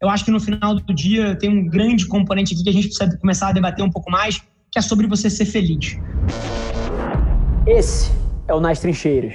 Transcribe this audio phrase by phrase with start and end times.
[0.00, 2.88] Eu acho que no final do dia tem um grande componente aqui que a gente
[2.88, 4.40] precisa começar a debater um pouco mais,
[4.70, 5.98] que é sobre você ser feliz.
[7.66, 8.12] Esse
[8.46, 9.34] é o Nas Trincheiras.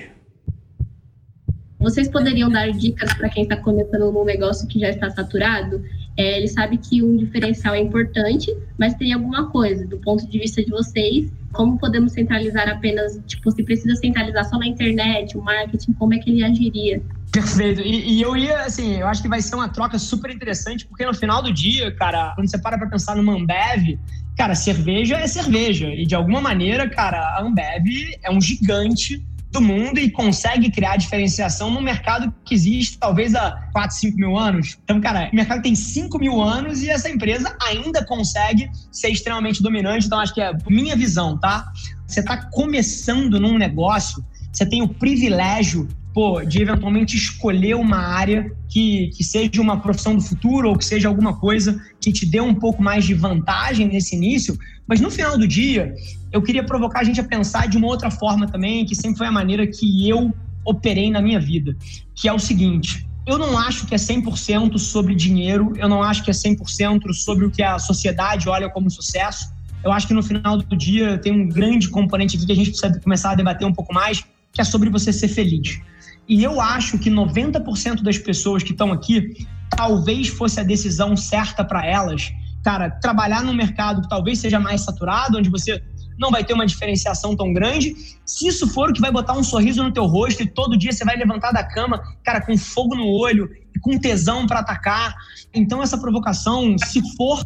[1.79, 5.84] Vocês poderiam dar dicas para quem está começando num negócio que já está saturado?
[6.15, 10.40] É, ele sabe que um diferencial é importante, mas tem alguma coisa, do ponto de
[10.40, 15.42] vista de vocês, como podemos centralizar apenas, tipo, se precisa centralizar só na internet, o
[15.42, 17.02] marketing, como é que ele agiria?
[17.31, 17.81] Perfeito.
[17.81, 21.05] E, e, eu ia, assim, eu acho que vai ser uma troca super interessante, porque
[21.05, 23.99] no final do dia, cara, quando você para pra pensar no Ambev,
[24.38, 25.88] cara, cerveja é cerveja.
[25.88, 27.88] E de alguma maneira, cara, a Ambev
[28.21, 33.52] é um gigante do mundo e consegue criar diferenciação num mercado que existe talvez há
[33.71, 34.79] 4, 5 mil anos.
[34.84, 39.62] Então, cara, o mercado tem 5 mil anos e essa empresa ainda consegue ser extremamente
[39.62, 40.07] dominante.
[40.07, 41.71] Então, acho que é minha visão, tá?
[42.07, 48.52] Você está começando num negócio, você tem o privilégio pô, de eventualmente escolher uma área
[48.70, 52.40] que, que seja uma profissão do futuro ou que seja alguma coisa que te dê
[52.40, 55.93] um pouco mais de vantagem nesse início, mas no final do dia,
[56.32, 59.27] eu queria provocar a gente a pensar de uma outra forma também, que sempre foi
[59.27, 60.34] a maneira que eu
[60.65, 61.76] operei na minha vida,
[62.15, 66.24] que é o seguinte: eu não acho que é 100% sobre dinheiro, eu não acho
[66.24, 69.52] que é 100% sobre o que a sociedade olha como sucesso.
[69.84, 72.70] Eu acho que no final do dia tem um grande componente aqui que a gente
[72.70, 75.82] precisa começar a debater um pouco mais, que é sobre você ser feliz.
[76.28, 81.64] E eu acho que 90% das pessoas que estão aqui, talvez fosse a decisão certa
[81.64, 82.32] para elas.
[82.64, 85.84] Cara, trabalhar num mercado que talvez seja mais saturado, onde você
[86.18, 87.96] não vai ter uma diferenciação tão grande.
[88.26, 90.92] Se isso for o que vai botar um sorriso no teu rosto e todo dia
[90.92, 95.14] você vai levantar da cama, cara, com fogo no olho e com tesão para atacar.
[95.54, 97.44] Então essa provocação, se for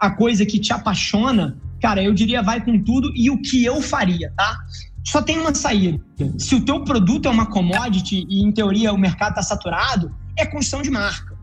[0.00, 3.80] a coisa que te apaixona, cara, eu diria vai com tudo e o que eu
[3.80, 4.58] faria, tá?
[5.10, 5.98] Só tem uma saída.
[6.36, 10.44] Se o teu produto é uma commodity e, em teoria, o mercado está saturado, é
[10.44, 11.34] construção de marca.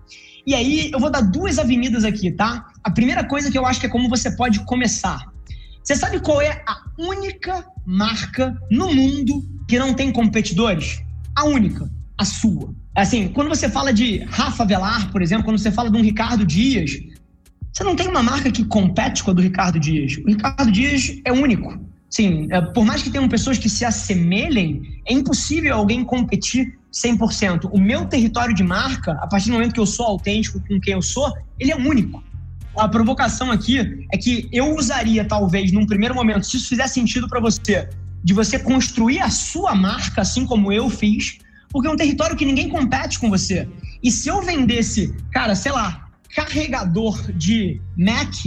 [0.46, 2.68] E aí, eu vou dar duas avenidas aqui, tá?
[2.84, 5.20] A primeira coisa que eu acho que é como você pode começar.
[5.84, 11.02] Você sabe qual é a única marca no mundo que não tem competidores?
[11.36, 11.90] A única,
[12.20, 12.72] a sua.
[12.94, 16.46] Assim, quando você fala de Rafa Velar, por exemplo, quando você fala de um Ricardo
[16.46, 17.00] Dias,
[17.74, 20.18] você não tem uma marca que compete com a do Ricardo Dias.
[20.18, 21.95] O Ricardo Dias é único.
[22.16, 27.70] Sim, é, por mais que tenham pessoas que se assemelhem, é impossível alguém competir 100%.
[27.74, 30.94] O meu território de marca, a partir do momento que eu sou autêntico com quem
[30.94, 32.24] eu sou, ele é único.
[32.78, 37.28] A provocação aqui é que eu usaria, talvez, num primeiro momento, se isso fizer sentido
[37.28, 37.90] para você,
[38.24, 41.40] de você construir a sua marca, assim como eu fiz,
[41.70, 43.68] porque é um território que ninguém compete com você.
[44.02, 48.46] E se eu vendesse, cara, sei lá, carregador de Mac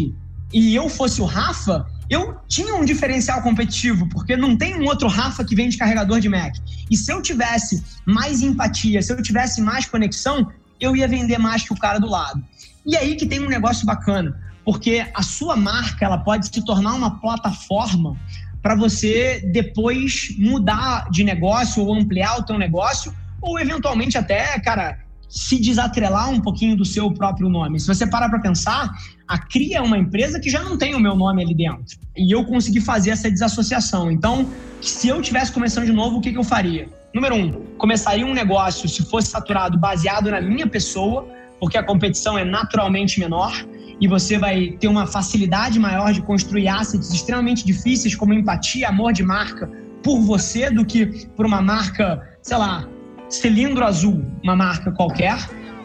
[0.54, 5.08] e eu fosse o Rafa, eu tinha um diferencial competitivo, porque não tem um outro
[5.08, 6.56] Rafa que vende carregador de Mac.
[6.90, 11.62] E se eu tivesse mais empatia, se eu tivesse mais conexão, eu ia vender mais
[11.62, 12.42] que o cara do lado.
[12.86, 16.94] E aí que tem um negócio bacana, porque a sua marca ela pode se tornar
[16.94, 18.16] uma plataforma
[18.62, 24.98] para você depois mudar de negócio ou ampliar o teu negócio, ou eventualmente até, cara,
[25.28, 27.78] se desatrelar um pouquinho do seu próprio nome.
[27.78, 28.90] Se você parar para pensar,
[29.26, 31.98] a Cria é uma empresa que já não tem o meu nome ali dentro.
[32.16, 34.10] E eu consegui fazer essa desassociação.
[34.10, 34.48] Então,
[34.80, 36.88] se eu tivesse começando de novo, o que, que eu faria?
[37.14, 41.28] Número um, começaria um negócio, se fosse saturado, baseado na minha pessoa,
[41.60, 43.52] porque a competição é naturalmente menor
[44.00, 49.12] e você vai ter uma facilidade maior de construir assets extremamente difíceis, como empatia, amor
[49.12, 49.70] de marca,
[50.02, 52.88] por você, do que por uma marca, sei lá,
[53.28, 55.38] cilindro azul, uma marca qualquer,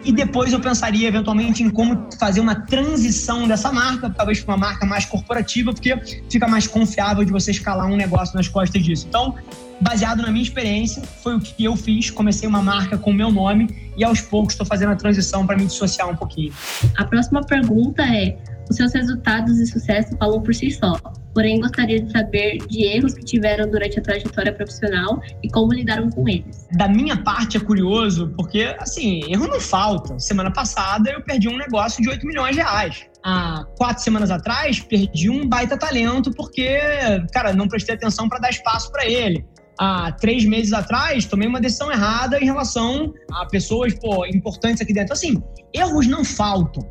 [0.05, 4.67] e depois eu pensaria eventualmente em como fazer uma transição dessa marca, talvez para uma
[4.67, 5.97] marca mais corporativa, porque
[6.29, 9.05] fica mais confiável de você escalar um negócio nas costas disso.
[9.07, 9.35] Então,
[9.79, 12.09] baseado na minha experiência, foi o que eu fiz.
[12.09, 15.55] Comecei uma marca com o meu nome e aos poucos estou fazendo a transição para
[15.55, 16.51] me dissociar um pouquinho.
[16.97, 18.37] A próxima pergunta é:
[18.69, 20.99] os seus resultados e sucesso falam por si só
[21.33, 26.09] porém gostaria de saber de erros que tiveram durante a trajetória profissional e como lidaram
[26.09, 26.67] com eles.
[26.73, 30.17] Da minha parte é curioso, porque, assim, erro não falta.
[30.19, 33.05] Semana passada eu perdi um negócio de 8 milhões de reais.
[33.25, 36.79] Há quatro semanas atrás, perdi um baita talento porque,
[37.31, 39.45] cara, não prestei atenção para dar espaço para ele
[39.79, 44.93] há três meses atrás, tomei uma decisão errada em relação a pessoas pô, importantes aqui
[44.93, 45.13] dentro.
[45.13, 45.41] Assim,
[45.73, 46.83] erros não faltam.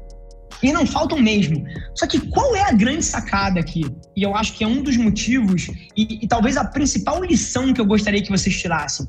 [0.62, 1.64] E não faltam mesmo.
[1.94, 3.84] Só que qual é a grande sacada aqui?
[4.16, 7.80] E eu acho que é um dos motivos, e, e talvez a principal lição que
[7.80, 9.08] eu gostaria que vocês tirassem.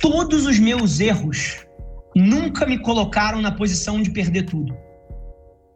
[0.00, 1.66] Todos os meus erros
[2.16, 4.74] nunca me colocaram na posição de perder tudo.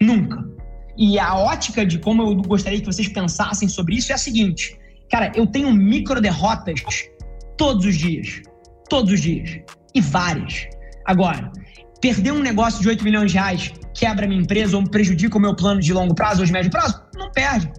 [0.01, 0.43] Nunca.
[0.97, 4.79] E a ótica de como eu gostaria que vocês pensassem sobre isso é a seguinte:
[5.11, 6.81] cara, eu tenho micro derrotas
[7.57, 8.43] todos os dias.
[8.89, 9.61] Todos os dias.
[9.95, 10.69] E várias.
[11.05, 11.53] Agora,
[12.01, 15.57] Perder um negócio de 8 milhões de reais quebra minha empresa ou prejudica o meu
[15.57, 17.03] plano de longo prazo ou de médio prazo?
[17.15, 17.73] Não perde.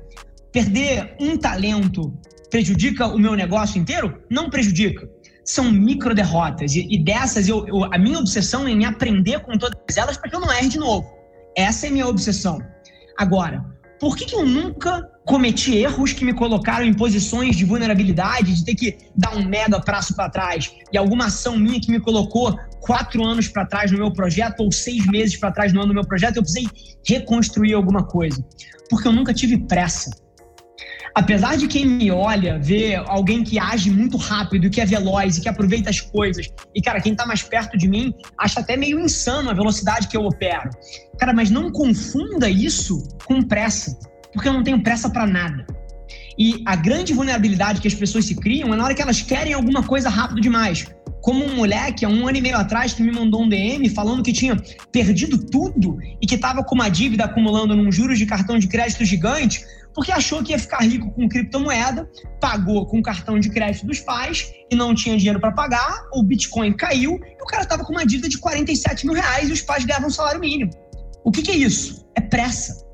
[0.52, 2.14] Perder um talento
[2.50, 4.22] prejudica o meu negócio inteiro?
[4.30, 5.08] Não prejudica.
[5.46, 6.76] São micro derrotas.
[6.76, 10.30] E, e dessas, eu, eu, a minha obsessão é em aprender com todas elas para
[10.30, 11.08] que eu não erre de novo.
[11.56, 12.60] Essa é a minha obsessão.
[13.18, 13.64] Agora,
[14.00, 18.64] por que, que eu nunca cometi erros que me colocaram em posições de vulnerabilidade, de
[18.64, 22.58] ter que dar um mega passo para trás, e alguma ação minha que me colocou
[22.80, 25.96] quatro anos para trás no meu projeto ou seis meses para trás no ano do
[25.96, 26.68] meu projeto, eu precisei
[27.06, 28.44] reconstruir alguma coisa?
[28.90, 30.12] Porque eu nunca tive pressa.
[31.18, 35.42] Apesar de quem me olha ver alguém que age muito rápido, que é veloz e
[35.42, 39.00] que aproveita as coisas, e cara, quem tá mais perto de mim acha até meio
[39.00, 40.70] insano a velocidade que eu opero.
[41.18, 43.98] Cara, mas não confunda isso com pressa,
[44.32, 45.66] porque eu não tenho pressa para nada.
[46.38, 49.54] E a grande vulnerabilidade que as pessoas se criam é na hora que elas querem
[49.54, 50.86] alguma coisa rápido demais.
[51.20, 54.22] Como um moleque, há um ano e meio atrás, que me mandou um DM falando
[54.22, 54.56] que tinha
[54.92, 59.04] perdido tudo e que estava com uma dívida acumulando num juros de cartão de crédito
[59.04, 59.66] gigante,
[59.98, 62.08] porque achou que ia ficar rico com criptomoeda,
[62.40, 66.74] pagou com cartão de crédito dos pais e não tinha dinheiro para pagar, o Bitcoin
[66.74, 69.86] caiu e o cara estava com uma dívida de 47 mil reais e os pais
[69.86, 70.70] ganhavam salário mínimo.
[71.24, 72.06] O que, que é isso?
[72.16, 72.86] É pressa.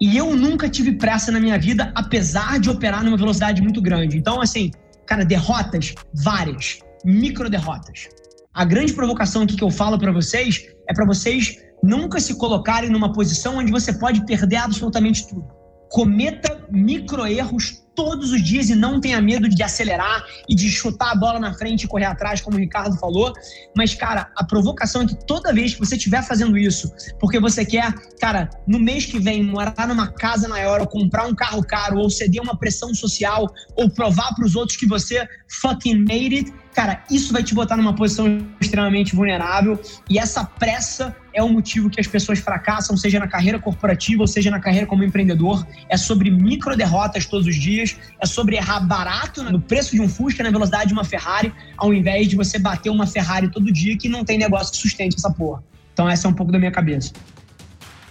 [0.00, 4.16] E eu nunca tive pressa na minha vida, apesar de operar numa velocidade muito grande.
[4.16, 4.70] Então, assim,
[5.04, 8.08] cara, derrotas várias, micro derrotas.
[8.54, 12.88] A grande provocação aqui que eu falo para vocês é para vocês nunca se colocarem
[12.88, 15.60] numa posição onde você pode perder absolutamente tudo
[15.92, 21.12] cometa micro erros todos os dias e não tenha medo de acelerar e de chutar
[21.12, 23.30] a bola na frente e correr atrás, como o Ricardo falou.
[23.76, 26.90] Mas, cara, a provocação é que toda vez que você estiver fazendo isso,
[27.20, 31.34] porque você quer, cara, no mês que vem morar numa casa maior, ou comprar um
[31.34, 35.28] carro caro, ou ceder uma pressão social, ou provar para os outros que você
[35.60, 41.14] fucking made it, cara, isso vai te botar numa posição extremamente vulnerável e essa pressa
[41.34, 44.86] é o motivo que as pessoas fracassam, seja na carreira corporativa ou seja na carreira
[44.86, 45.66] como empreendedor.
[45.88, 50.08] É sobre micro derrotas todos os dias, é sobre errar barato no preço de um
[50.08, 53.96] Fusca, na velocidade de uma Ferrari, ao invés de você bater uma Ferrari todo dia
[53.96, 55.62] que não tem negócio que sustente essa porra.
[55.92, 57.12] Então essa é um pouco da minha cabeça.